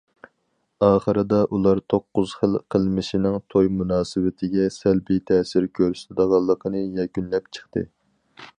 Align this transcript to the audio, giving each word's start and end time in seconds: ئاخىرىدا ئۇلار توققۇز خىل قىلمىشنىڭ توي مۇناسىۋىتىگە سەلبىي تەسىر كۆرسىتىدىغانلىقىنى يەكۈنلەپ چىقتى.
ئاخىرىدا 0.85 1.41
ئۇلار 1.57 1.81
توققۇز 1.93 2.33
خىل 2.39 2.57
قىلمىشنىڭ 2.75 3.37
توي 3.55 3.69
مۇناسىۋىتىگە 3.81 4.65
سەلبىي 4.79 5.23
تەسىر 5.33 5.69
كۆرسىتىدىغانلىقىنى 5.81 6.83
يەكۈنلەپ 7.03 7.55
چىقتى. 7.59 7.87